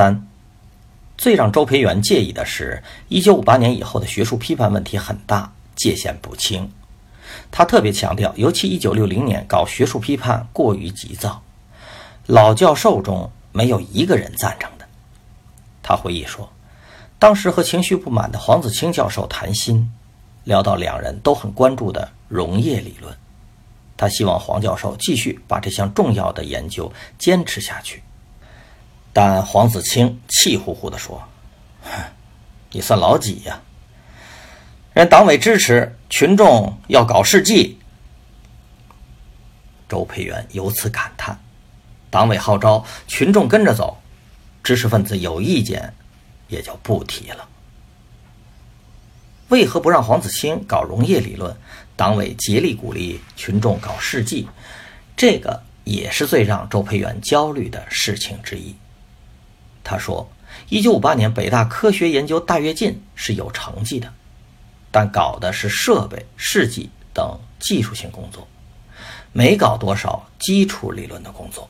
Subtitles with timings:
[0.00, 0.26] 三，
[1.18, 6.72] 最让周培源介意的是，一九五八年以后的学术批判问题很大，界限不清。
[7.50, 11.42] 他特别强调，尤其一九六零年搞学术批判过于急躁，
[12.24, 14.86] 老教授中没有一个人赞成的。
[15.82, 16.50] 他回忆说，
[17.18, 19.92] 当时和情绪不满的黄子清教授谈心，
[20.44, 23.14] 聊到两人都很关注的溶液理论，
[23.98, 28.02] 他希望黄教授继续把这项重要的研究坚持下去。
[29.12, 31.22] 但黄子清气呼呼地说
[32.70, 33.60] ：“你算老几呀？
[34.92, 37.78] 人党委支持，群众要搞事迹。”
[39.88, 41.38] 周培源由此感叹
[42.10, 44.00] ：“党委号召，群众跟着走，
[44.62, 45.92] 知识分子有意见，
[46.46, 47.48] 也就不提了。”
[49.48, 51.56] 为何不让黄子清搞溶液理论？
[51.96, 54.48] 党委竭力鼓励群众搞事迹，
[55.16, 58.74] 这个也是最让周培源焦虑的事情之一。
[59.82, 60.30] 他说
[60.68, 64.12] ：“一九五八年北大科学研究大跃进是有成绩的，
[64.90, 68.46] 但搞的是设备、试剂等技术性工作，
[69.32, 71.68] 没搞多少基础理论的工作。”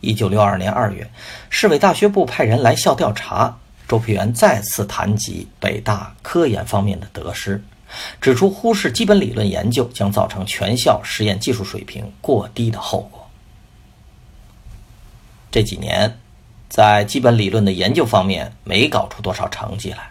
[0.00, 1.08] 一九六二年二月，
[1.48, 7.62] 市委大学部派人来校调查，周培源再次谈及北大科研方面的得失，
[8.20, 13.21] 指出忽视基本理论研究将造成全校实验技术水平过低的后果。
[15.52, 16.18] 这几年，
[16.70, 20.10] 在基本理论的研究方面没搞出多少成绩来。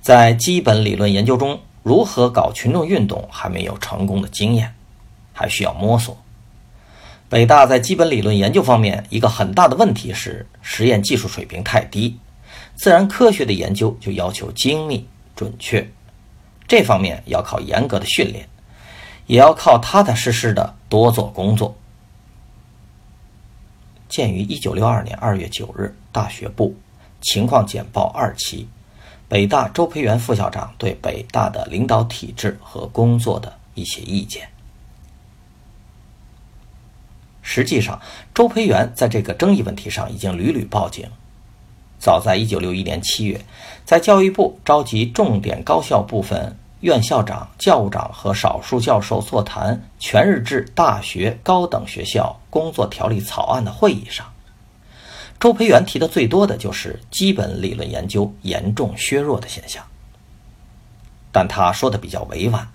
[0.00, 4.74] 在基本理论研究中，如何搞群众运动还没有成功的经验，
[5.32, 6.16] 还需要摸索。
[7.28, 12.18] 北大在基本理论研究方面一个很大的问题是实验技术水平太低。
[12.76, 15.90] 自然科学的研究就要求精密准确，
[16.68, 18.48] 这方面要靠严格的训练，
[19.26, 21.76] 也要靠踏踏实实的多做工作。
[24.08, 26.74] 鉴于一九六二年二月九日大学部
[27.20, 28.66] 情况简报二期，
[29.28, 34.48] 北大周培源副校长对北大的领导体制和工作的一些意见。
[37.42, 38.00] 实际上，
[38.34, 41.08] 周培源在这个争议问题上已经屡屡报警。
[41.98, 43.44] 早在一九六一年七月，
[43.84, 46.56] 在教育部召集重点高校部分。
[46.80, 54.24] 院校长、教务长和少数教授座谈全日制大学高等学校工作条例草案的会议上，
[55.40, 59.84] 周培源提的最多的就是基本理论研究严重削弱的现象。
[61.32, 62.68] 但他说的比较委婉，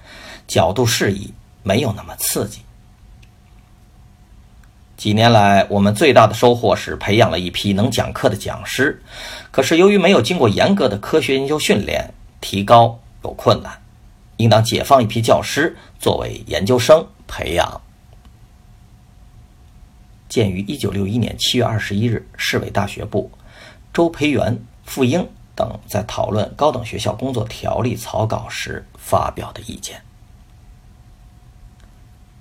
[0.47, 2.61] 角度适宜，没有那么刺激。
[4.97, 9.01] 几年来，我们最大的收获是培养了一批能讲课的讲师，
[9.49, 13.82] 可是由于没有经过严格的科学研究训练，提高有困难。
[14.37, 17.81] 应当解放一批教师作为研究生培养。
[20.27, 23.31] 鉴于一九六一年七月二十一日市委大学部
[23.93, 30.01] 周培源、傅英等在讨论高等学校工作条例草稿时发表的意见，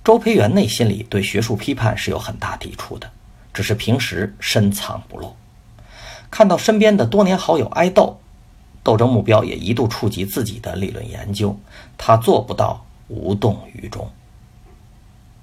[0.02, 3.10] 周培源内心里对学术批判是有很大抵触的，
[3.52, 5.36] 只是平时深藏不露。
[6.30, 8.21] 看到身边的多年好友挨斗。
[8.82, 11.58] 斗争目标也一度触及自己的理论研究，
[11.96, 14.10] 他做不到无动于衷。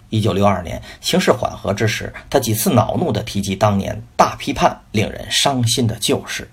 [0.10, 6.50] 一九六二年形势缓和之时，他几次恼怒地提及当年大批判令人伤心的旧事，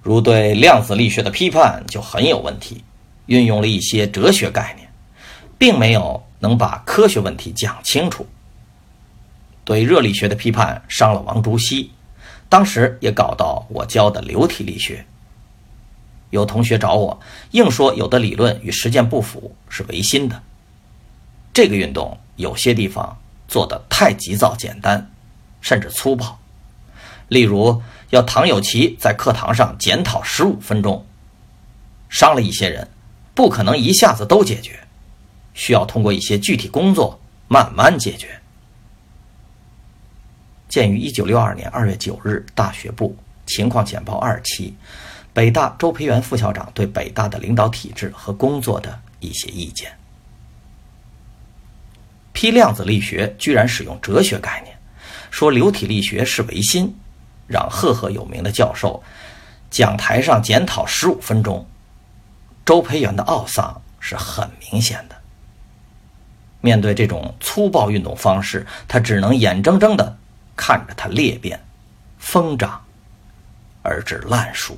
[0.00, 2.84] 如对量子力学的批判就很有问题，
[3.26, 4.88] 运用了一些哲学概念，
[5.58, 8.24] 并没有能把科学问题讲清楚。
[9.64, 11.90] 对热力学的批判伤了王竹溪。
[12.48, 15.04] 当时也搞到我教的流体力学，
[16.30, 17.20] 有同学找我，
[17.50, 20.42] 硬说有的理论与实践不符，是违心的。
[21.52, 25.10] 这个运动有些地方做的太急躁、简单，
[25.60, 26.38] 甚至粗暴。
[27.28, 31.04] 例如，要唐有奇在课堂上检讨十五分钟，
[32.08, 32.88] 伤了一些人，
[33.34, 34.86] 不可能一下子都解决，
[35.52, 37.18] 需要通过一些具体工作
[37.48, 38.40] 慢慢解决。
[40.76, 44.76] 建于一九六二年二月九日大学部情况简报二期，
[45.32, 49.90] 北大周培源副校长对北大的领导体制和工作的一些意见。
[52.34, 54.76] 批量子力学居然使用哲学概念，
[55.30, 56.94] 说流体力学是唯心，
[57.46, 59.02] 让赫赫有名的教授
[59.70, 61.66] 讲台上检讨十五分钟。
[62.66, 65.16] 周培源的懊丧是很明显的。
[66.60, 70.18] 面对这种粗暴运动方式，他只能眼睁睁地
[70.56, 71.62] 看着它裂变、
[72.18, 72.82] 疯长，
[73.82, 74.76] 而至烂熟。